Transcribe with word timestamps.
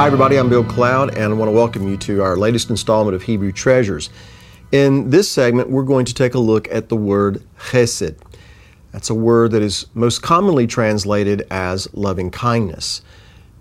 Hi, 0.00 0.06
everybody. 0.06 0.38
I'm 0.38 0.48
Bill 0.48 0.64
Cloud, 0.64 1.14
and 1.14 1.30
I 1.30 1.36
want 1.36 1.50
to 1.50 1.54
welcome 1.54 1.86
you 1.86 1.98
to 1.98 2.22
our 2.22 2.34
latest 2.34 2.70
installment 2.70 3.14
of 3.14 3.24
Hebrew 3.24 3.52
Treasures. 3.52 4.08
In 4.72 5.10
this 5.10 5.30
segment, 5.30 5.68
we're 5.68 5.82
going 5.82 6.06
to 6.06 6.14
take 6.14 6.32
a 6.32 6.38
look 6.38 6.66
at 6.72 6.88
the 6.88 6.96
word 6.96 7.42
chesed. 7.58 8.16
That's 8.92 9.10
a 9.10 9.14
word 9.14 9.50
that 9.50 9.60
is 9.60 9.84
most 9.92 10.22
commonly 10.22 10.66
translated 10.66 11.46
as 11.50 11.86
loving 11.92 12.30
kindness. 12.30 13.02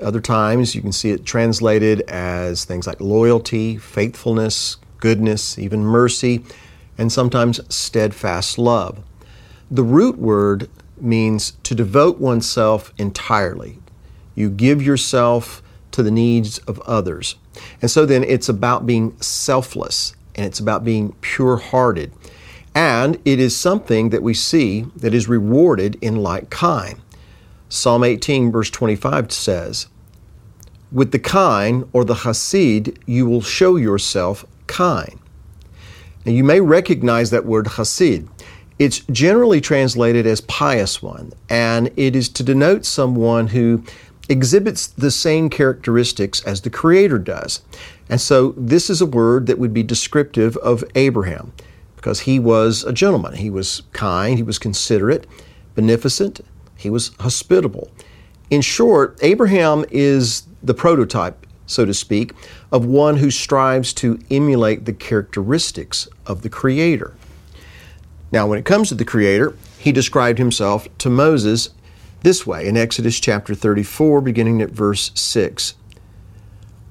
Other 0.01 0.21
times, 0.21 0.75
you 0.75 0.81
can 0.81 0.93
see 0.93 1.09
it 1.09 1.25
translated 1.25 1.99
as 2.07 2.63
things 2.63 2.87
like 2.87 3.01
loyalty, 3.01 3.75
faithfulness, 3.75 4.77
goodness, 5.01 5.59
even 5.59 5.83
mercy, 5.83 6.45
and 6.97 7.11
sometimes 7.11 7.59
steadfast 7.67 8.57
love. 8.57 9.03
The 9.69 9.83
root 9.83 10.17
word 10.17 10.69
means 11.01 11.57
to 11.63 11.75
devote 11.75 12.17
oneself 12.17 12.93
entirely. 12.97 13.79
You 14.35 14.49
give 14.49 14.81
yourself 14.81 15.61
to 15.99 16.03
the 16.03 16.09
needs 16.09 16.59
of 16.59 16.79
others. 16.81 17.35
And 17.81 17.91
so 17.91 18.05
then 18.05 18.23
it's 18.23 18.47
about 18.47 18.85
being 18.85 19.19
selfless 19.19 20.15
and 20.33 20.45
it's 20.45 20.61
about 20.61 20.85
being 20.85 21.11
pure 21.19 21.57
hearted. 21.57 22.13
And 22.73 23.19
it 23.25 23.37
is 23.37 23.57
something 23.57 24.11
that 24.11 24.23
we 24.23 24.33
see 24.33 24.85
that 24.95 25.13
is 25.13 25.27
rewarded 25.27 25.97
in 26.01 26.15
like 26.15 26.49
kind. 26.49 27.01
Psalm 27.67 28.05
18, 28.05 28.49
verse 28.49 28.69
25 28.69 29.33
says, 29.33 29.87
With 30.89 31.11
the 31.11 31.19
kind 31.19 31.83
or 31.91 32.05
the 32.05 32.13
hasid, 32.13 32.97
you 33.05 33.25
will 33.25 33.41
show 33.41 33.75
yourself 33.75 34.45
kind. 34.67 35.19
Now 36.25 36.31
you 36.31 36.45
may 36.45 36.61
recognize 36.61 37.29
that 37.31 37.45
word 37.45 37.65
hasid. 37.65 38.29
It's 38.77 38.99
generally 39.11 39.59
translated 39.59 40.25
as 40.25 40.39
pious 40.39 41.01
one, 41.03 41.33
and 41.49 41.91
it 41.97 42.15
is 42.15 42.29
to 42.29 42.43
denote 42.43 42.85
someone 42.85 43.47
who 43.47 43.83
exhibits 44.29 44.87
the 44.87 45.11
same 45.11 45.49
characteristics 45.49 46.41
as 46.45 46.61
the 46.61 46.69
Creator 46.69 47.19
does. 47.19 47.61
And 48.07 48.21
so 48.21 48.53
this 48.55 48.89
is 48.89 49.01
a 49.01 49.05
word 49.05 49.47
that 49.47 49.59
would 49.59 49.73
be 49.73 49.83
descriptive 49.83 50.55
of 50.57 50.83
Abraham 50.95 51.51
because 51.95 52.21
he 52.21 52.39
was 52.39 52.83
a 52.83 52.93
gentleman. 52.93 53.33
He 53.33 53.49
was 53.49 53.83
kind, 53.91 54.37
he 54.37 54.43
was 54.43 54.59
considerate, 54.59 55.27
beneficent, 55.75 56.39
he 56.77 56.89
was 56.89 57.11
hospitable. 57.19 57.91
In 58.49 58.61
short, 58.61 59.19
Abraham 59.21 59.83
is 59.91 60.43
the 60.63 60.73
prototype, 60.73 61.45
so 61.65 61.85
to 61.85 61.93
speak, 61.93 62.33
of 62.71 62.85
one 62.85 63.17
who 63.17 63.29
strives 63.29 63.93
to 63.95 64.19
emulate 64.31 64.85
the 64.85 64.93
characteristics 64.93 66.07
of 66.25 66.41
the 66.41 66.49
Creator. 66.49 67.15
Now, 68.31 68.47
when 68.47 68.59
it 68.59 68.65
comes 68.65 68.89
to 68.89 68.95
the 68.95 69.05
Creator, 69.05 69.55
he 69.77 69.91
described 69.91 70.39
himself 70.39 70.87
to 70.99 71.09
Moses 71.09 71.69
this 72.21 72.45
way 72.45 72.67
in 72.67 72.77
Exodus 72.77 73.19
chapter 73.19 73.55
34, 73.55 74.21
beginning 74.21 74.61
at 74.61 74.71
verse 74.71 75.11
6. 75.15 75.75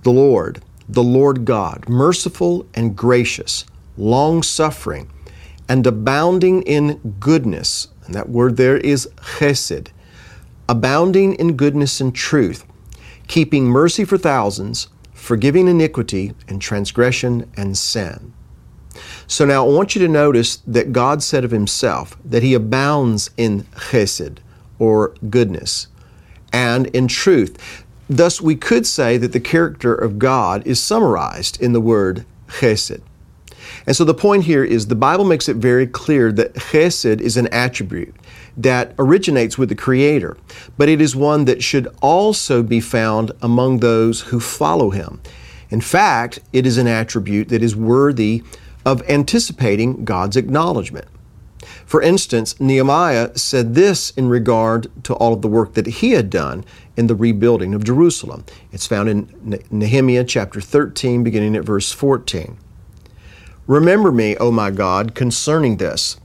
The 0.02 0.10
Lord, 0.10 0.62
the 0.88 1.02
Lord 1.02 1.44
God, 1.44 1.88
merciful 1.88 2.66
and 2.74 2.96
gracious, 2.96 3.64
long 3.96 4.42
suffering, 4.42 5.10
and 5.68 5.86
abounding 5.86 6.62
in 6.62 7.16
goodness. 7.20 7.88
And 8.06 8.14
that 8.14 8.30
word 8.30 8.56
there 8.56 8.78
is 8.78 9.06
chesed, 9.38 9.88
abounding 10.68 11.34
in 11.34 11.56
goodness 11.56 12.00
and 12.00 12.14
truth, 12.14 12.64
keeping 13.26 13.66
mercy 13.66 14.04
for 14.04 14.16
thousands, 14.16 14.88
forgiving 15.12 15.68
iniquity 15.68 16.32
and 16.48 16.62
transgression 16.62 17.50
and 17.56 17.76
sin. 17.76 18.32
So 19.26 19.44
now 19.44 19.66
I 19.66 19.68
want 19.68 19.94
you 19.94 20.00
to 20.00 20.08
notice 20.08 20.56
that 20.66 20.92
God 20.92 21.22
said 21.22 21.44
of 21.44 21.50
himself 21.50 22.16
that 22.24 22.42
he 22.42 22.54
abounds 22.54 23.30
in 23.36 23.64
chesed, 23.74 24.38
or 24.78 25.14
goodness, 25.30 25.88
and 26.52 26.86
in 26.88 27.08
truth. 27.08 27.84
Thus, 28.10 28.40
we 28.40 28.56
could 28.56 28.86
say 28.86 29.18
that 29.18 29.32
the 29.32 29.40
character 29.40 29.94
of 29.94 30.18
God 30.18 30.66
is 30.66 30.82
summarized 30.82 31.60
in 31.60 31.72
the 31.72 31.80
word 31.80 32.24
chesed. 32.48 33.02
And 33.86 33.94
so 33.94 34.04
the 34.04 34.14
point 34.14 34.44
here 34.44 34.64
is 34.64 34.86
the 34.86 34.94
Bible 34.94 35.24
makes 35.24 35.48
it 35.48 35.56
very 35.56 35.86
clear 35.86 36.32
that 36.32 36.54
chesed 36.54 37.20
is 37.20 37.36
an 37.36 37.48
attribute 37.48 38.14
that 38.56 38.94
originates 38.98 39.56
with 39.56 39.68
the 39.68 39.74
Creator, 39.74 40.36
but 40.76 40.88
it 40.88 41.00
is 41.00 41.14
one 41.14 41.44
that 41.44 41.62
should 41.62 41.86
also 42.00 42.62
be 42.62 42.80
found 42.80 43.30
among 43.40 43.78
those 43.78 44.22
who 44.22 44.40
follow 44.40 44.90
Him. 44.90 45.20
In 45.70 45.80
fact, 45.80 46.40
it 46.52 46.66
is 46.66 46.78
an 46.78 46.86
attribute 46.86 47.48
that 47.50 47.62
is 47.62 47.76
worthy 47.76 48.42
of 48.84 49.02
anticipating 49.08 50.04
God's 50.04 50.36
acknowledgement. 50.36 51.06
For 51.88 52.02
instance, 52.02 52.60
Nehemiah 52.60 53.30
said 53.38 53.74
this 53.74 54.10
in 54.10 54.28
regard 54.28 54.88
to 55.04 55.14
all 55.14 55.32
of 55.32 55.40
the 55.40 55.48
work 55.48 55.72
that 55.72 55.86
he 55.86 56.10
had 56.10 56.28
done 56.28 56.66
in 56.98 57.06
the 57.06 57.14
rebuilding 57.14 57.72
of 57.72 57.82
Jerusalem. 57.82 58.44
It's 58.70 58.86
found 58.86 59.08
in 59.08 59.62
Nehemiah 59.70 60.24
chapter 60.24 60.60
13, 60.60 61.24
beginning 61.24 61.56
at 61.56 61.64
verse 61.64 61.90
14. 61.90 62.58
Remember 63.66 64.12
me, 64.12 64.36
O 64.36 64.50
my 64.50 64.70
God, 64.70 65.14
concerning 65.14 65.78
this, 65.78 66.18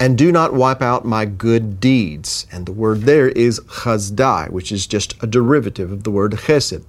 and 0.00 0.18
do 0.18 0.32
not 0.32 0.52
wipe 0.52 0.82
out 0.82 1.04
my 1.04 1.26
good 1.26 1.78
deeds. 1.78 2.48
And 2.50 2.66
the 2.66 2.72
word 2.72 3.02
there 3.02 3.28
is 3.28 3.60
chazdai, 3.60 4.50
which 4.50 4.72
is 4.72 4.84
just 4.84 5.14
a 5.22 5.28
derivative 5.28 5.92
of 5.92 6.02
the 6.02 6.10
word 6.10 6.32
chesed, 6.32 6.82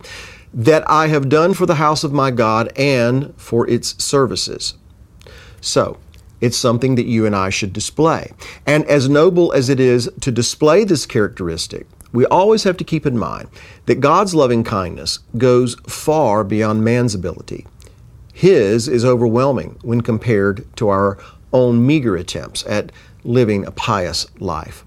that 0.52 0.84
I 0.90 1.10
have 1.10 1.30
done 1.30 1.54
for 1.54 1.68
the 1.68 1.76
house 1.76 2.04
of 2.04 2.12
my 2.12 2.32
God 2.32 2.74
and 2.76 3.36
for 3.38 3.70
its 3.70 4.04
services. 4.04 4.74
So, 5.62 6.00
it's 6.42 6.58
something 6.58 6.96
that 6.96 7.06
you 7.06 7.26
and 7.26 7.36
I 7.36 7.50
should 7.50 7.74
display. 7.74 8.32
And 8.66 8.86
as 8.86 9.10
noble 9.10 9.54
as 9.54 9.70
it 9.70 9.80
is 9.80 10.10
to 10.22 10.32
display 10.32 10.84
this 10.84 11.06
characteristic, 11.06 11.88
we 12.12 12.26
always 12.28 12.64
have 12.64 12.78
to 12.78 12.84
keep 12.84 13.06
in 13.06 13.18
mind 13.18 13.50
that 13.88 14.00
God's 14.00 14.34
loving 14.34 14.64
kindness 14.64 15.20
goes 15.38 15.76
far 15.88 16.44
beyond 16.44 16.84
man's 16.84 17.14
ability. 17.14 17.66
His 18.34 18.88
is 18.88 19.06
overwhelming 19.06 19.78
when 19.82 20.02
compared 20.02 20.66
to 20.78 20.90
our 20.90 21.18
own 21.54 21.86
meager 21.86 22.16
attempts 22.16 22.66
at 22.66 22.92
living 23.24 23.66
a 23.66 23.72
pious 23.72 24.28
life. 24.40 24.86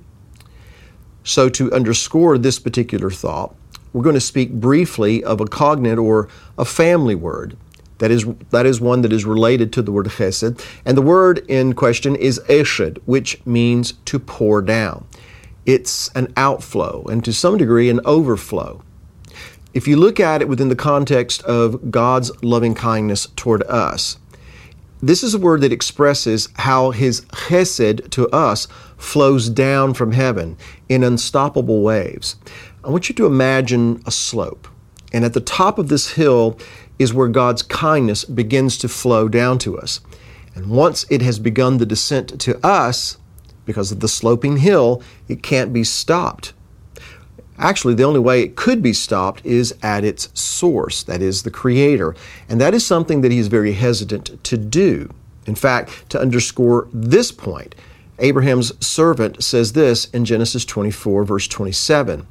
So, 1.25 1.49
to 1.51 1.73
underscore 1.73 2.39
this 2.39 2.59
particular 2.59 3.11
thought, 3.11 3.55
we're 3.93 4.03
going 4.03 4.15
to 4.15 4.21
speak 4.21 4.53
briefly 4.53 5.25
of 5.25 5.41
a 5.41 5.47
cognate 5.47 5.99
or 5.99 6.29
a 6.57 6.65
family 6.65 7.15
word 7.15 7.57
that 7.99 8.11
is, 8.11 8.27
that 8.51 8.67
is 8.67 8.81
one 8.81 9.03
that 9.03 9.13
is 9.13 9.25
related 9.25 9.73
to 9.75 9.83
the 9.83 9.93
word 9.93 10.07
chesed. 10.07 10.61
And 10.85 10.97
the 10.97 11.03
word 11.03 11.45
in 11.49 11.75
question 11.75 12.17
is 12.17 12.41
eshed, 12.49 12.99
which 13.05 13.45
means 13.47 13.93
to 14.07 14.19
pour 14.19 14.63
down. 14.63 15.07
It's 15.67 16.09
an 16.15 16.33
outflow 16.37 17.05
and 17.11 17.25
to 17.25 17.33
some 17.33 17.59
degree 17.59 17.91
an 17.91 18.01
overflow. 18.05 18.83
If 19.75 19.87
you 19.87 19.97
look 19.97 20.19
at 20.19 20.41
it 20.41 20.49
within 20.49 20.71
the 20.71 20.77
context 20.77 21.43
of 21.43 21.91
God's 21.91 22.33
loving 22.43 22.75
kindness 22.75 23.27
toward 23.37 23.63
us, 23.65 24.19
this 25.01 25.23
is 25.23 25.35
a 25.35 25.39
word 25.39 25.61
that 25.61 25.73
expresses 25.73 26.49
how 26.55 26.91
His 26.91 27.21
chesed 27.27 28.11
to 28.11 28.29
us 28.31 28.67
flows 28.97 29.49
down 29.49 29.95
from 29.95 30.13
heaven 30.13 30.57
in 30.89 31.05
unstoppable 31.05 31.83
waves. 31.83 32.37
I 32.83 32.91
want 32.91 33.09
you 33.09 33.15
to 33.17 33.27
imagine 33.27 34.03
a 34.07 34.11
slope. 34.11 34.67
And 35.13 35.25
at 35.25 35.35
the 35.35 35.41
top 35.41 35.79
of 35.79 35.89
this 35.89 36.13
hill 36.13 36.59
is 36.99 37.15
where 37.15 37.29
God's 37.29 37.63
kindness 37.63 38.25
begins 38.25 38.77
to 38.79 38.89
flow 38.89 39.29
down 39.29 39.59
to 39.61 39.79
us. 39.79 40.01
And 40.55 40.71
once 40.71 41.07
it 41.11 41.23
has 41.23 41.39
begun 41.39 41.79
the 41.79 41.87
descent 41.87 42.41
to 42.41 42.67
us, 42.67 43.19
because 43.65 43.93
of 43.93 44.01
the 44.01 44.09
sloping 44.09 44.57
hill, 44.57 45.03
it 45.29 45.43
can't 45.43 45.73
be 45.73 45.85
stopped. 45.85 46.55
Actually, 47.59 47.95
the 47.95 48.05
only 48.05 48.21
way 48.21 48.43
it 48.43 48.57
could 48.57 48.83
be 48.83 48.93
stopped 48.93 49.45
is 49.45 49.75
at 49.83 50.05
its 50.05 50.29
source, 50.39 51.03
that 51.03 51.21
is, 51.21 51.43
the 51.43 51.51
Creator. 51.51 52.15
And 52.49 52.61
that 52.61 52.73
is 52.73 52.87
something 52.87 53.21
that 53.21 53.33
he 53.33 53.39
is 53.39 53.49
very 53.49 53.73
hesitant 53.73 54.43
to 54.45 54.57
do. 54.57 55.13
In 55.47 55.55
fact, 55.55 56.09
to 56.11 56.21
underscore 56.21 56.89
this 56.93 57.33
point, 57.33 57.75
Abraham's 58.19 58.73
servant 58.85 59.43
says 59.43 59.73
this 59.73 60.07
in 60.07 60.25
Genesis 60.25 60.65
24, 60.65 61.25
verse 61.25 61.49
27 61.49 62.27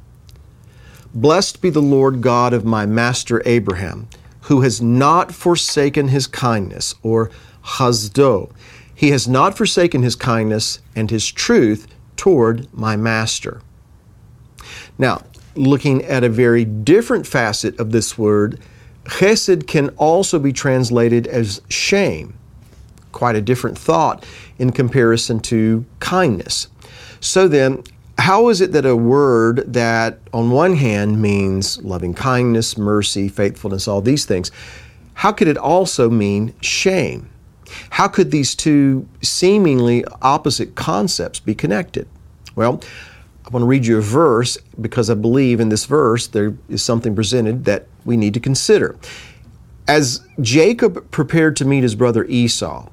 Blessed 1.14 1.62
be 1.62 1.70
the 1.70 1.80
Lord 1.80 2.20
God 2.20 2.52
of 2.52 2.64
my 2.64 2.84
master 2.84 3.42
Abraham 3.46 4.08
who 4.48 4.62
has 4.62 4.80
not 4.80 5.30
forsaken 5.30 6.08
his 6.08 6.26
kindness, 6.26 6.94
or 7.02 7.30
chazdo. 7.62 8.50
He 8.94 9.10
has 9.10 9.28
not 9.28 9.56
forsaken 9.58 10.02
his 10.02 10.16
kindness 10.16 10.80
and 10.96 11.10
his 11.10 11.30
truth 11.30 11.86
toward 12.16 12.66
my 12.72 12.96
master. 12.96 13.60
Now, 14.96 15.22
looking 15.54 16.02
at 16.04 16.24
a 16.24 16.30
very 16.30 16.64
different 16.64 17.26
facet 17.26 17.78
of 17.78 17.92
this 17.92 18.16
word, 18.16 18.58
chesed 19.04 19.66
can 19.66 19.90
also 19.90 20.38
be 20.38 20.54
translated 20.54 21.26
as 21.26 21.60
shame. 21.68 22.32
Quite 23.12 23.36
a 23.36 23.42
different 23.42 23.76
thought 23.76 24.24
in 24.58 24.72
comparison 24.72 25.40
to 25.40 25.84
kindness. 26.00 26.68
So 27.20 27.48
then, 27.48 27.84
how 28.18 28.48
is 28.48 28.60
it 28.60 28.72
that 28.72 28.84
a 28.84 28.96
word 28.96 29.72
that, 29.72 30.18
on 30.32 30.50
one 30.50 30.74
hand, 30.74 31.22
means 31.22 31.82
loving 31.82 32.14
kindness, 32.14 32.76
mercy, 32.76 33.28
faithfulness, 33.28 33.86
all 33.86 34.00
these 34.00 34.24
things, 34.24 34.50
how 35.14 35.32
could 35.32 35.48
it 35.48 35.56
also 35.56 36.10
mean 36.10 36.54
shame? 36.60 37.30
How 37.90 38.08
could 38.08 38.30
these 38.30 38.54
two 38.54 39.08
seemingly 39.22 40.04
opposite 40.20 40.74
concepts 40.74 41.40
be 41.40 41.54
connected? 41.54 42.08
Well, 42.54 42.82
I 43.46 43.50
want 43.50 43.62
to 43.62 43.66
read 43.66 43.86
you 43.86 43.98
a 43.98 44.02
verse 44.02 44.58
because 44.80 45.08
I 45.10 45.14
believe 45.14 45.60
in 45.60 45.68
this 45.68 45.86
verse 45.86 46.26
there 46.26 46.54
is 46.68 46.82
something 46.82 47.14
presented 47.14 47.64
that 47.64 47.86
we 48.04 48.16
need 48.16 48.34
to 48.34 48.40
consider. 48.40 48.96
As 49.86 50.20
Jacob 50.40 51.10
prepared 51.10 51.56
to 51.56 51.64
meet 51.64 51.82
his 51.82 51.94
brother 51.94 52.24
Esau, 52.24 52.88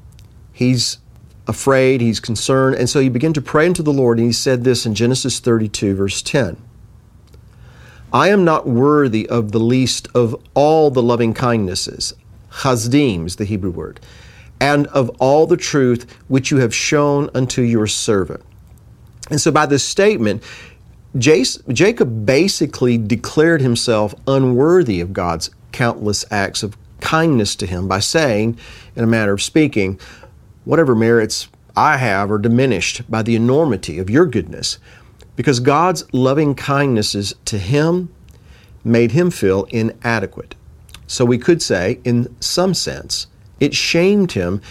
he's 0.54 1.00
afraid, 1.48 2.02
he's 2.02 2.20
concerned, 2.20 2.76
and 2.76 2.90
so 2.90 3.00
he 3.00 3.10
began 3.10 3.34
to 3.34 3.42
pray 3.42 3.66
unto 3.66 3.84
the 3.84 3.94
Lord, 3.94 4.18
and 4.18 4.28
he 4.28 4.34
said 4.34 4.64
this 4.64 4.86
in 4.86 4.96
Genesis 4.96 5.40
32, 5.40 5.96
verse 5.96 6.22
10. 6.22 6.58
I 8.14 8.30
am 8.30 8.46
not 8.46 8.68
worthy 8.68 9.28
of 9.28 9.52
the 9.52 9.60
least 9.60 10.08
of 10.16 10.36
all 10.54 10.90
the 10.90 11.04
loving 11.04 11.34
kindnesses, 11.34 12.14
chazdim 12.62 13.26
is 13.26 13.36
the 13.36 13.46
Hebrew 13.46 13.72
word, 13.72 14.00
and 14.60 14.88
of 14.88 15.10
all 15.20 15.46
the 15.46 15.58
truth 15.58 16.10
which 16.28 16.50
you 16.50 16.58
have 16.58 16.74
shown 16.74 17.30
unto 17.36 17.62
your 17.62 17.88
servant. 17.88 18.42
And 19.30 19.42
so 19.42 19.52
by 19.52 19.66
this 19.66 19.84
statement, 19.84 20.44
Jacob 21.18 22.26
basically 22.26 22.98
declared 22.98 23.62
himself 23.62 24.16
unworthy 24.28 25.02
of 25.02 25.14
God's 25.14 25.50
countless 25.72 26.26
acts 26.32 26.64
of 26.64 26.78
kindness 27.02 27.56
to 27.58 27.66
him 27.66 27.88
by 27.88 28.00
saying, 28.00 28.58
in 28.96 29.04
a 29.04 29.08
manner 29.08 29.34
of 29.34 29.42
speaking, 29.42 30.00
whatever 30.66 30.96
merits 30.96 31.48
I 31.78 31.98
have 31.98 32.32
are 32.32 32.38
diminished 32.38 33.10
by 33.10 33.22
the 33.22 33.36
enormity 33.36 34.00
of 34.00 34.10
your 34.10 34.26
goodness 34.26 34.80
because 35.36 35.60
God's 35.60 36.04
loving 36.14 36.56
kindnesses 36.56 37.34
to 37.46 37.58
him 37.58 38.14
made 38.84 39.12
him 39.12 39.32
feel 39.32 39.66
inadequate. 39.66 40.56
So 41.08 41.26
we 41.26 41.38
could 41.38 41.62
say, 41.62 42.00
in 42.04 42.36
some 42.42 42.74
sense, 42.74 43.28
it 43.60 43.74
shamed 43.74 44.34
him 44.34 44.62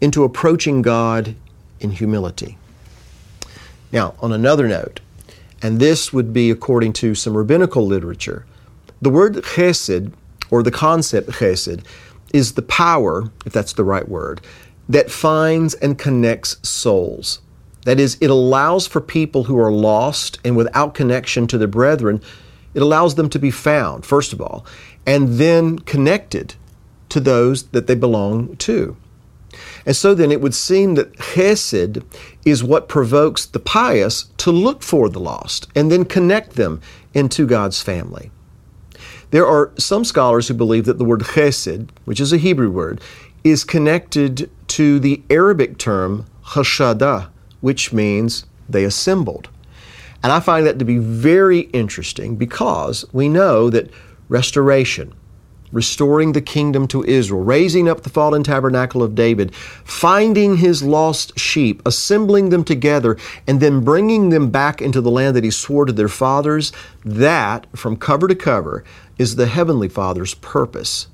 into 0.00 0.24
approaching 0.24 0.82
God 0.82 1.34
in 1.80 1.90
humility. 1.90 2.58
Now, 3.92 4.14
on 4.20 4.32
another 4.32 4.68
note, 4.68 5.00
and 5.62 5.80
this 5.80 6.12
would 6.12 6.32
be 6.32 6.50
according 6.50 6.92
to 6.94 7.14
some 7.14 7.36
rabbinical 7.36 7.86
literature, 7.86 8.46
the 9.00 9.10
word 9.10 9.34
chesed, 9.34 10.12
or 10.50 10.62
the 10.62 10.70
concept 10.70 11.30
chesed, 11.30 11.84
is 12.32 12.52
the 12.52 12.62
power, 12.62 13.30
if 13.46 13.52
that's 13.52 13.72
the 13.72 13.84
right 13.84 14.08
word, 14.08 14.40
that 14.88 15.10
finds 15.10 15.74
and 15.74 15.98
connects 15.98 16.56
souls. 16.66 17.40
That 17.84 18.00
is, 18.00 18.16
it 18.20 18.30
allows 18.30 18.86
for 18.86 19.00
people 19.00 19.44
who 19.44 19.58
are 19.58 19.72
lost 19.72 20.38
and 20.44 20.56
without 20.56 20.94
connection 20.94 21.46
to 21.48 21.58
their 21.58 21.68
brethren, 21.68 22.20
it 22.74 22.82
allows 22.82 23.14
them 23.14 23.30
to 23.30 23.38
be 23.38 23.50
found, 23.50 24.04
first 24.04 24.32
of 24.32 24.40
all, 24.40 24.66
and 25.06 25.34
then 25.34 25.78
connected 25.78 26.54
to 27.08 27.20
those 27.20 27.64
that 27.68 27.86
they 27.86 27.94
belong 27.94 28.56
to. 28.56 28.96
And 29.86 29.96
so 29.96 30.14
then 30.14 30.30
it 30.30 30.40
would 30.40 30.54
seem 30.54 30.94
that 30.94 31.14
chesed 31.14 32.04
is 32.44 32.62
what 32.62 32.88
provokes 32.88 33.46
the 33.46 33.58
pious 33.58 34.24
to 34.38 34.52
look 34.52 34.82
for 34.82 35.08
the 35.08 35.20
lost 35.20 35.68
and 35.74 35.90
then 35.90 36.04
connect 36.04 36.52
them 36.52 36.80
into 37.14 37.46
God's 37.46 37.80
family. 37.80 38.30
There 39.30 39.46
are 39.46 39.72
some 39.78 40.04
scholars 40.04 40.48
who 40.48 40.54
believe 40.54 40.84
that 40.84 40.98
the 40.98 41.04
word 41.04 41.20
chesed, 41.20 41.88
which 42.04 42.20
is 42.20 42.32
a 42.32 42.38
Hebrew 42.38 42.70
word, 42.70 43.00
is 43.44 43.64
connected 43.64 44.50
to 44.78 45.00
the 45.00 45.20
Arabic 45.28 45.76
term 45.76 46.24
hashada, 46.44 47.28
which 47.60 47.92
means 47.92 48.46
they 48.68 48.84
assembled. 48.84 49.48
And 50.22 50.30
I 50.30 50.38
find 50.38 50.64
that 50.66 50.78
to 50.78 50.84
be 50.84 50.98
very 50.98 51.62
interesting 51.72 52.36
because 52.36 53.04
we 53.12 53.28
know 53.28 53.70
that 53.70 53.90
restoration, 54.28 55.12
restoring 55.72 56.30
the 56.30 56.40
kingdom 56.40 56.86
to 56.86 57.02
Israel, 57.02 57.42
raising 57.42 57.88
up 57.88 58.04
the 58.04 58.08
fallen 58.08 58.44
tabernacle 58.44 59.02
of 59.02 59.16
David, 59.16 59.52
finding 59.52 60.58
his 60.58 60.80
lost 60.80 61.36
sheep, 61.36 61.82
assembling 61.84 62.50
them 62.50 62.62
together, 62.62 63.16
and 63.48 63.58
then 63.58 63.82
bringing 63.82 64.28
them 64.28 64.48
back 64.48 64.80
into 64.80 65.00
the 65.00 65.10
land 65.10 65.34
that 65.34 65.42
he 65.42 65.50
swore 65.50 65.86
to 65.86 65.92
their 65.92 66.06
fathers, 66.06 66.70
that, 67.04 67.66
from 67.76 67.96
cover 67.96 68.28
to 68.28 68.36
cover, 68.36 68.84
is 69.18 69.34
the 69.34 69.46
Heavenly 69.46 69.88
Father's 69.88 70.34
purpose. 70.34 71.08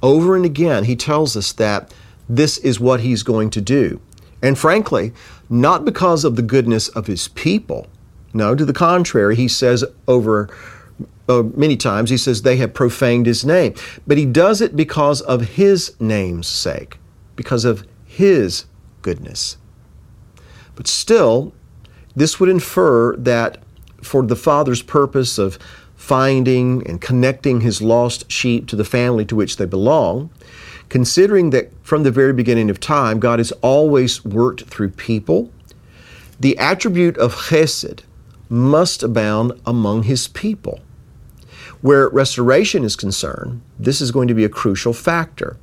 Over 0.00 0.36
and 0.36 0.44
again, 0.44 0.84
he 0.84 0.94
tells 0.94 1.36
us 1.36 1.50
that 1.54 1.92
this 2.28 2.58
is 2.58 2.80
what 2.80 3.00
he's 3.00 3.22
going 3.22 3.50
to 3.50 3.60
do. 3.60 4.00
And 4.42 4.58
frankly, 4.58 5.12
not 5.48 5.84
because 5.84 6.24
of 6.24 6.36
the 6.36 6.42
goodness 6.42 6.88
of 6.88 7.06
his 7.06 7.28
people. 7.28 7.86
No, 8.34 8.54
to 8.54 8.64
the 8.64 8.72
contrary, 8.72 9.36
he 9.36 9.48
says 9.48 9.84
over 10.08 10.48
uh, 11.28 11.42
many 11.54 11.76
times, 11.76 12.10
he 12.10 12.16
says 12.16 12.42
they 12.42 12.56
have 12.56 12.74
profaned 12.74 13.26
his 13.26 13.44
name. 13.44 13.74
But 14.06 14.18
he 14.18 14.26
does 14.26 14.60
it 14.60 14.74
because 14.74 15.20
of 15.20 15.42
his 15.42 15.94
name's 16.00 16.48
sake, 16.48 16.98
because 17.36 17.64
of 17.64 17.86
his 18.04 18.64
goodness. 19.02 19.56
But 20.74 20.86
still, 20.86 21.52
this 22.16 22.40
would 22.40 22.48
infer 22.48 23.16
that 23.16 23.62
for 24.02 24.22
the 24.22 24.36
Father's 24.36 24.82
purpose 24.82 25.38
of 25.38 25.58
finding 25.94 26.86
and 26.86 27.00
connecting 27.00 27.60
his 27.60 27.80
lost 27.80 28.30
sheep 28.30 28.66
to 28.66 28.76
the 28.76 28.84
family 28.84 29.24
to 29.26 29.36
which 29.36 29.56
they 29.56 29.66
belong, 29.66 30.30
considering 30.92 31.48
that 31.48 31.72
from 31.82 32.02
the 32.02 32.10
very 32.10 32.34
beginning 32.34 32.68
of 32.68 32.78
time, 32.78 33.18
God 33.18 33.38
has 33.38 33.50
always 33.62 34.22
worked 34.26 34.64
through 34.64 34.90
people, 34.90 35.50
the 36.38 36.58
attribute 36.58 37.16
of 37.16 37.34
chesed 37.34 38.02
must 38.50 39.02
abound 39.02 39.58
among 39.64 40.02
his 40.02 40.28
people. 40.28 40.80
Where 41.80 42.10
restoration 42.10 42.84
is 42.84 42.94
concerned, 42.94 43.62
this 43.78 44.02
is 44.02 44.10
going 44.10 44.28
to 44.28 44.34
be 44.34 44.44
a 44.44 44.50
crucial 44.50 44.92
factor. 44.92 45.56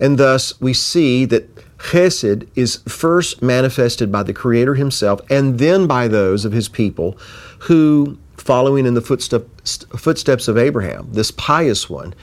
And 0.00 0.18
thus, 0.18 0.60
we 0.60 0.74
see 0.74 1.26
that 1.26 1.54
chesed 1.78 2.48
is 2.56 2.82
first 2.88 3.42
manifested 3.42 4.10
by 4.10 4.24
the 4.24 4.34
Creator 4.34 4.74
Himself 4.74 5.20
and 5.30 5.60
then 5.60 5.86
by 5.86 6.08
those 6.08 6.44
of 6.44 6.50
His 6.50 6.68
people 6.68 7.16
who, 7.60 8.18
following 8.36 8.84
in 8.84 8.94
the 8.94 9.00
footsteps, 9.00 10.48
of 10.48 10.58
Abraham, 10.58 11.06
this 11.12 11.30
pious 11.30 11.88
one, 11.88 12.16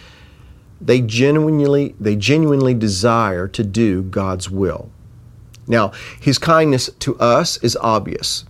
they 0.85 1.01
genuinely, 1.01 1.95
they 1.99 2.15
genuinely 2.15 2.73
desire 2.73 3.47
to 3.47 3.63
do 3.63 4.03
God's 4.03 4.49
will. 4.49 4.89
Now, 5.67 5.91
his 6.19 6.37
kindness 6.37 6.89
to 6.99 7.17
us 7.19 7.57
is 7.57 7.77
obvious 7.77 8.45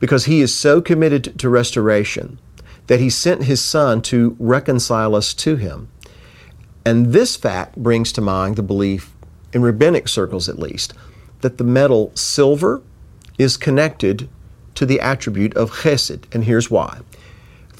because 0.00 0.24
he 0.24 0.40
is 0.40 0.54
so 0.54 0.80
committed 0.80 1.38
to 1.38 1.48
restoration 1.48 2.40
that 2.88 3.00
he 3.00 3.08
sent 3.08 3.44
his 3.44 3.62
son 3.62 4.02
to 4.02 4.36
reconcile 4.40 5.14
us 5.14 5.32
to 5.34 5.56
him. 5.56 5.88
And 6.84 7.12
this 7.12 7.36
fact 7.36 7.76
brings 7.76 8.10
to 8.12 8.20
mind 8.20 8.56
the 8.56 8.62
belief, 8.62 9.12
in 9.52 9.62
rabbinic 9.62 10.08
circles 10.08 10.48
at 10.48 10.58
least, 10.58 10.92
that 11.40 11.58
the 11.58 11.64
metal 11.64 12.10
silver 12.14 12.82
is 13.38 13.56
connected 13.56 14.28
to 14.74 14.86
the 14.86 15.00
attribute 15.00 15.54
of 15.56 15.70
chesed. 15.70 16.24
And 16.34 16.44
here's 16.44 16.70
why. 16.70 17.00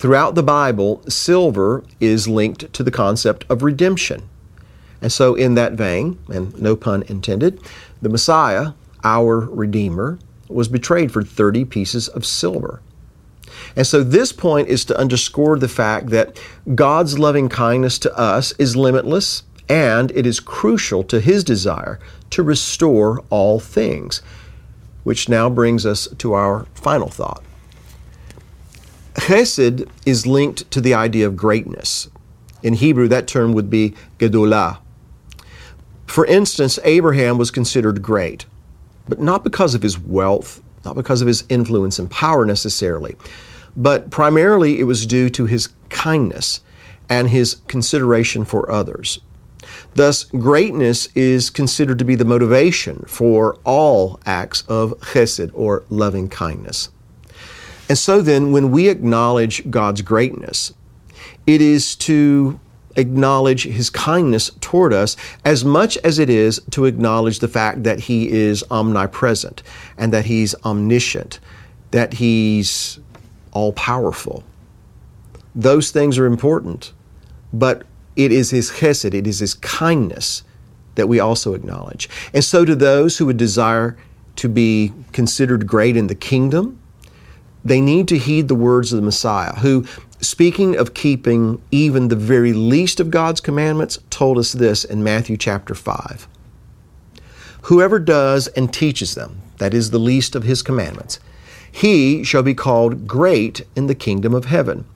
Throughout 0.01 0.35
the 0.35 0.43
Bible, 0.43 1.03
silver 1.11 1.85
is 2.01 2.27
linked 2.27 2.73
to 2.73 2.83
the 2.83 2.91
concept 2.91 3.45
of 3.51 3.63
redemption. 3.63 4.27
And 5.03 5.13
so, 5.13 5.35
in 5.35 5.57
that 5.57 5.75
vein, 5.75 6.19
and 6.33 6.59
no 6.59 6.75
pun 6.75 7.03
intended, 7.03 7.61
the 8.01 8.09
Messiah, 8.09 8.73
our 9.05 9.41
Redeemer, 9.41 10.19
was 10.49 10.69
betrayed 10.69 11.13
for 11.13 11.23
30 11.23 11.67
pieces 11.67 12.09
of 12.09 12.25
silver. 12.25 12.81
And 13.77 13.87
so, 13.87 14.03
this 14.03 14.33
point 14.33 14.69
is 14.69 14.87
to 14.87 14.97
underscore 14.97 15.59
the 15.59 15.69
fact 15.69 16.07
that 16.07 16.41
God's 16.75 17.19
loving 17.19 17.51
kindness 17.51 17.99
to 17.99 18.19
us 18.19 18.53
is 18.53 18.77
limitless 18.77 19.43
and 19.69 20.13
it 20.13 20.25
is 20.25 20.41
crucial 20.41 21.05
to 21.05 21.21
His 21.21 21.45
desire 21.45 22.01
to 22.31 22.43
restore 22.43 23.23
all 23.29 23.61
things. 23.61 24.23
Which 25.05 25.29
now 25.29 25.51
brings 25.51 25.85
us 25.85 26.09
to 26.17 26.33
our 26.33 26.65
final 26.73 27.09
thought. 27.09 27.45
Chesed 29.15 29.89
is 30.07 30.27
linked 30.27 30.71
to 30.71 30.81
the 30.81 30.95
idea 30.95 31.27
of 31.27 31.37
greatness. 31.37 32.09
In 32.63 32.75
Hebrew, 32.75 33.09
that 33.09 33.27
term 33.27 33.53
would 33.53 33.71
be 33.71 33.95
gedulah. 34.19 34.79
For 36.07 36.27
instance, 36.27 36.79
Abraham 36.85 37.39
was 37.39 37.51
considered 37.51 38.03
great, 38.03 38.47
but 39.09 39.21
not 39.21 39.45
because 39.45 39.75
of 39.75 39.83
his 39.83 39.99
wealth, 39.99 40.63
not 40.85 40.97
because 40.97 41.21
of 41.23 41.29
his 41.29 41.45
influence 41.49 41.99
and 41.99 42.11
power 42.11 42.45
necessarily, 42.45 43.17
but 43.77 44.11
primarily 44.11 44.81
it 44.81 44.85
was 44.85 45.07
due 45.07 45.31
to 45.31 45.47
his 45.47 45.69
kindness 45.89 46.61
and 47.09 47.29
his 47.29 47.57
consideration 47.67 48.45
for 48.45 48.71
others. 48.71 49.21
Thus, 49.95 50.25
greatness 50.25 51.09
is 51.15 51.51
considered 51.51 51.99
to 51.99 52.05
be 52.05 52.15
the 52.15 52.25
motivation 52.25 53.05
for 53.07 53.59
all 53.65 54.21
acts 54.25 54.63
of 54.69 54.99
chesed 55.01 55.51
or 55.55 55.85
loving 55.91 56.29
kindness. 56.29 56.91
And 57.91 57.99
so 57.99 58.23
then, 58.23 58.53
when 58.53 58.71
we 58.71 58.89
acknowledge 58.89 59.69
God's 59.69 60.01
greatness, 60.01 60.73
it 61.45 61.61
is 61.61 61.97
to 61.97 62.61
acknowledge 62.95 63.65
His 63.65 63.91
kindness 63.91 64.53
toward 64.61 64.93
us 64.93 65.17
as 65.45 65.65
much 65.65 65.97
as 66.05 66.21
it 66.21 66.31
is 66.31 66.61
to 66.71 66.85
acknowledge 66.85 67.41
the 67.41 67.49
fact 67.49 67.83
that 67.83 67.99
He 67.99 68.31
is 68.31 68.63
omnipresent 68.71 69.65
and 69.99 70.13
that 70.13 70.27
He's 70.27 70.55
omniscient, 70.65 71.41
that 71.91 72.13
He's 72.13 73.01
all 73.51 73.73
powerful. 73.73 74.45
Those 75.57 75.91
things 75.91 76.17
are 76.17 76.27
important, 76.27 76.93
but 77.53 77.83
it 78.15 78.31
is 78.31 78.51
His 78.51 78.71
chesed, 78.71 79.15
it 79.15 79.27
is 79.27 79.41
His 79.41 79.55
kindness 79.55 80.45
that 80.95 81.09
we 81.09 81.19
also 81.19 81.55
acknowledge. 81.55 82.09
And 82.33 82.45
so, 82.45 82.65
to 82.65 82.77
those 82.77 83.19
who 83.19 83.27
would 83.27 83.37
desire 83.37 83.97
to 84.37 84.49
be 84.49 84.93
considered 85.11 85.67
great 85.67 85.97
in 85.97 86.07
the 86.07 86.15
kingdom, 86.15 86.80
they 87.65 87.81
need 87.81 88.09
to 88.09 88.19
heed 88.19 88.49
the 88.49 88.55
words 88.55 88.93
of 88.93 88.97
the 88.97 89.05
Messiah, 89.05 89.55
who, 89.57 89.85
speaking 90.21 90.77
of 90.77 90.95
keeping 90.95 91.61
even 91.71 92.09
the 92.09 92.17
very 92.17 92.53
least 92.53 93.01
of 93.01 93.11
God's 93.11 93.41
commandments, 93.41 93.99
told 94.11 94.39
us 94.39 94.53
this 94.53 94.85
in 94.85 95.05
Matthew 95.05 95.37
chapter 95.37 95.75
5. 95.75 96.27
Whoever 97.63 97.99
does 97.99 98.49
and 98.49 98.73
teaches 98.73 99.15
them, 99.15 99.41
that 99.59 99.75
is 99.75 99.91
the 99.91 99.99
least 99.99 100.35
of 100.35 100.45
his 100.45 100.63
commandments, 100.63 101.21
he 101.71 102.25
shall 102.25 102.43
be 102.43 102.55
called 102.55 103.07
great 103.07 103.63
in 103.77 103.87
the 103.87 103.95
kingdom 103.95 104.35
of 104.35 104.47
heaven. 104.47 104.87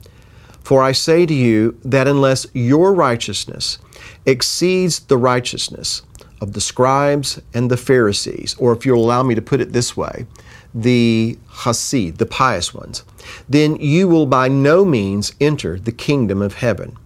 For 0.61 0.81
I 0.81 0.93
say 0.93 1.25
to 1.27 1.33
you 1.33 1.79
that 1.85 2.07
unless 2.07 2.47
your 2.53 2.93
righteousness 2.93 3.77
exceeds 4.25 4.99
the 5.01 5.17
righteousness 5.17 6.01
of 6.41 6.53
the 6.53 6.61
scribes 6.61 7.39
and 7.53 7.69
the 7.69 7.77
Pharisees, 7.77 8.55
or 8.57 8.73
if 8.73 8.85
you'll 8.85 9.03
allow 9.03 9.23
me 9.23 9.35
to 9.35 9.41
put 9.41 9.61
it 9.61 9.73
this 9.73 9.95
way, 9.95 10.25
the 10.75 11.39
Hasid, 11.49 12.17
the 12.17 12.25
pious 12.25 12.73
ones, 12.73 13.03
then 13.47 13.77
you 13.77 14.09
will 14.09 14.25
by 14.25 14.49
no 14.49 14.83
means 14.83 15.33
enter 15.39 15.79
the 15.79 15.93
kingdom 15.93 16.41
of 16.41 16.55
heaven. 16.55 16.97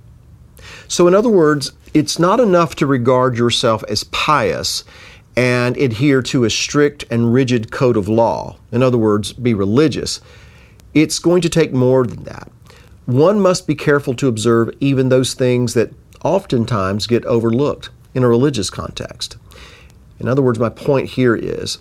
So, 0.88 1.08
in 1.08 1.14
other 1.14 1.30
words, 1.30 1.72
it's 1.94 2.18
not 2.18 2.40
enough 2.40 2.76
to 2.76 2.88
regard 2.88 3.38
yourself 3.38 3.84
as 3.88 4.04
pious 4.06 4.84
and 5.36 5.78
adhere 5.78 6.22
to 6.24 6.44
a 6.44 6.50
strict 6.50 7.06
and 7.12 7.32
rigid 7.32 7.72
code 7.72 7.96
of 7.96 8.10
law. 8.10 8.58
In 8.72 8.82
other 8.82 8.98
words, 8.98 9.34
be 9.34 9.54
religious. 9.54 10.20
It's 10.94 11.20
going 11.20 11.42
to 11.44 11.50
take 11.50 11.72
more 11.72 12.06
than 12.06 12.24
that. 12.24 12.52
One 13.06 13.40
must 13.40 13.68
be 13.68 13.76
careful 13.76 14.16
to 14.16 14.28
observe 14.28 14.76
even 14.80 15.10
those 15.10 15.36
things 15.36 15.76
that 15.76 15.94
oftentimes 16.24 17.08
get 17.08 17.24
overlooked 17.26 17.90
in 18.14 18.24
a 18.24 18.28
religious 18.28 18.70
context. 18.70 19.38
In 20.20 20.28
other 20.28 20.42
words, 20.42 20.60
my 20.60 20.70
point 20.70 21.12
here 21.12 21.36
is 21.36 21.78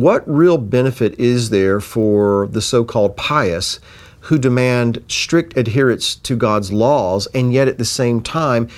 what 0.00 0.28
real 0.28 0.58
benefit 0.58 1.18
is 1.18 1.50
there 1.50 1.80
for 1.80 2.48
the 2.48 2.60
so 2.60 2.84
called 2.84 3.16
pious 3.16 3.80
who 4.20 4.38
demand 4.38 5.02
strict 5.08 5.56
adherence 5.56 6.16
to 6.16 6.36
God's 6.36 6.72
laws 6.72 7.26
and 7.34 7.52
yet 7.52 7.68
at 7.68 7.78
the 7.78 7.84
same 7.84 8.20
time 8.20 8.68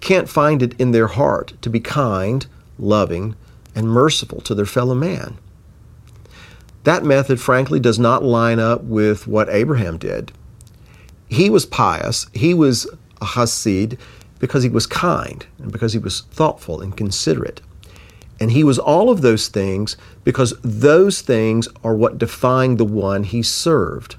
can't 0.00 0.28
find 0.28 0.62
it 0.62 0.78
in 0.80 0.92
their 0.92 1.06
heart 1.08 1.54
to 1.62 1.70
be 1.70 1.80
kind, 1.80 2.46
loving, 2.78 3.34
and 3.74 3.88
merciful 3.88 4.40
to 4.42 4.54
their 4.54 4.66
fellow 4.66 4.94
man? 4.94 5.38
That 6.84 7.04
method, 7.04 7.40
frankly, 7.40 7.80
does 7.80 7.98
not 7.98 8.22
line 8.22 8.58
up 8.58 8.82
with 8.84 9.26
what 9.26 9.48
Abraham 9.48 9.98
did. 9.98 10.32
He 11.28 11.50
was 11.50 11.66
pious, 11.66 12.26
he 12.32 12.54
was 12.54 12.86
a 13.20 13.24
Hasid 13.24 13.98
because 14.38 14.62
he 14.62 14.68
was 14.68 14.86
kind 14.86 15.44
and 15.58 15.72
because 15.72 15.92
he 15.92 15.98
was 15.98 16.22
thoughtful 16.30 16.80
and 16.80 16.96
considerate. 16.96 17.60
And 18.40 18.52
he 18.52 18.62
was 18.64 18.78
all 18.78 19.10
of 19.10 19.20
those 19.20 19.48
things 19.48 19.96
because 20.24 20.54
those 20.62 21.22
things 21.22 21.68
are 21.82 21.94
what 21.94 22.18
define 22.18 22.76
the 22.76 22.84
one 22.84 23.24
he 23.24 23.42
served. 23.42 24.16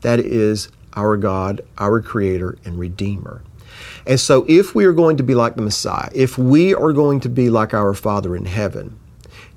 That 0.00 0.18
is 0.18 0.68
our 0.94 1.16
God, 1.16 1.60
our 1.78 2.00
Creator, 2.00 2.58
and 2.64 2.78
Redeemer. 2.78 3.42
And 4.06 4.18
so, 4.18 4.44
if 4.48 4.74
we 4.74 4.84
are 4.84 4.92
going 4.92 5.16
to 5.16 5.22
be 5.22 5.34
like 5.34 5.54
the 5.54 5.62
Messiah, 5.62 6.10
if 6.14 6.36
we 6.36 6.74
are 6.74 6.92
going 6.92 7.20
to 7.20 7.28
be 7.28 7.50
like 7.50 7.72
our 7.72 7.94
Father 7.94 8.36
in 8.36 8.46
heaven, 8.46 8.98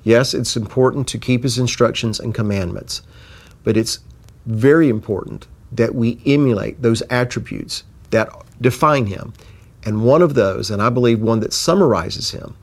yes, 0.04 0.34
it's 0.34 0.56
important 0.56 1.08
to 1.08 1.18
keep 1.18 1.42
His 1.42 1.58
instructions 1.58 2.20
and 2.20 2.34
commandments, 2.34 3.02
but 3.64 3.76
it's 3.76 3.98
very 4.46 4.88
important 4.88 5.46
that 5.72 5.94
we 5.94 6.20
emulate 6.24 6.80
those 6.80 7.02
attributes 7.10 7.82
that 8.10 8.28
define 8.60 9.06
Him. 9.06 9.34
And 9.84 10.04
one 10.04 10.22
of 10.22 10.34
those, 10.34 10.70
and 10.70 10.80
I 10.80 10.90
believe 10.90 11.20
one 11.20 11.40
that 11.40 11.52
summarizes 11.52 12.30
Him, 12.30 12.56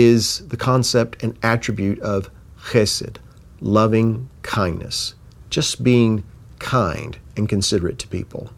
is 0.00 0.46
the 0.48 0.56
concept 0.56 1.22
and 1.22 1.38
attribute 1.42 2.00
of 2.00 2.30
chesed, 2.58 3.16
loving 3.60 4.28
kindness, 4.42 5.14
just 5.50 5.84
being 5.84 6.24
kind 6.58 7.18
and 7.36 7.48
considerate 7.48 7.98
to 7.98 8.08
people. 8.08 8.50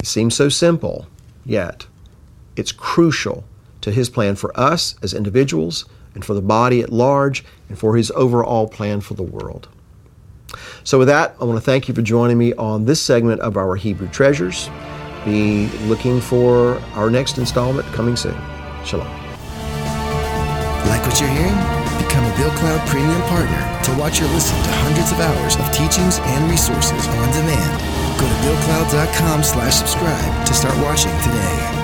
It 0.00 0.06
seems 0.06 0.34
so 0.34 0.48
simple, 0.48 1.06
yet 1.44 1.86
it's 2.56 2.72
crucial 2.72 3.44
to 3.82 3.92
his 3.92 4.10
plan 4.10 4.34
for 4.34 4.58
us 4.58 4.96
as 5.02 5.14
individuals 5.14 5.84
and 6.14 6.24
for 6.24 6.34
the 6.34 6.42
body 6.42 6.80
at 6.80 6.92
large 6.92 7.44
and 7.68 7.78
for 7.78 7.96
his 7.96 8.10
overall 8.12 8.68
plan 8.68 9.00
for 9.00 9.14
the 9.14 9.22
world. 9.22 9.68
So, 10.84 10.98
with 10.98 11.08
that, 11.08 11.34
I 11.40 11.44
want 11.44 11.56
to 11.56 11.64
thank 11.64 11.88
you 11.88 11.94
for 11.94 12.02
joining 12.02 12.38
me 12.38 12.52
on 12.54 12.84
this 12.84 13.00
segment 13.00 13.40
of 13.40 13.56
our 13.56 13.74
Hebrew 13.76 14.08
Treasures. 14.08 14.70
Be 15.24 15.68
looking 15.86 16.20
for 16.20 16.78
our 16.94 17.10
next 17.10 17.38
installment 17.38 17.86
coming 17.88 18.14
soon. 18.14 18.36
Shalom. 18.84 19.23
What 21.14 21.20
you're 21.20 21.30
hearing? 21.30 21.54
Become 22.02 22.24
a 22.24 22.36
Bill 22.36 22.50
Cloud 22.58 22.88
Premium 22.88 23.22
Partner 23.30 23.62
to 23.84 23.94
watch 24.00 24.20
or 24.20 24.26
listen 24.34 24.60
to 24.64 24.70
hundreds 24.82 25.12
of 25.12 25.20
hours 25.20 25.54
of 25.54 25.70
teachings 25.70 26.18
and 26.18 26.50
resources 26.50 27.06
on 27.06 27.30
demand. 27.30 27.80
Go 28.18 28.26
to 28.26 28.34
BillCloud.com 28.42 29.44
slash 29.44 29.74
subscribe 29.76 30.44
to 30.44 30.52
start 30.52 30.76
watching 30.82 31.12
today. 31.22 31.83